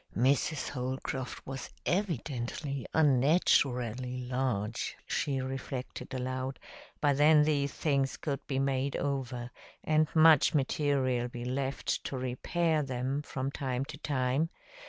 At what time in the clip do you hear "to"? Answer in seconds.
12.05-12.17, 13.85-13.97